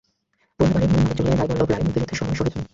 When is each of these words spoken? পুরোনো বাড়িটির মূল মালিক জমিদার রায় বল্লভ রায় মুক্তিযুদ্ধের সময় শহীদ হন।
পুরোনো 0.57 0.69
বাড়িটির 0.73 1.01
মূল 1.03 1.07
মালিক 1.27 1.27
জমিদার 1.27 1.27
রায় 1.37 1.49
বল্লভ 1.51 1.67
রায় 1.69 1.83
মুক্তিযুদ্ধের 1.85 2.17
সময় 2.19 2.37
শহীদ 2.39 2.53
হন। 2.55 2.63